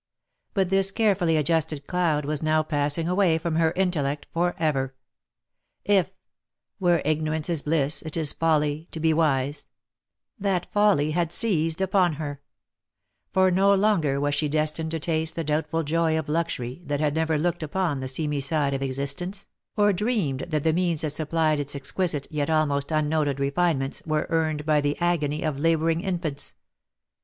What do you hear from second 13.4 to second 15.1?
no longer was she destined to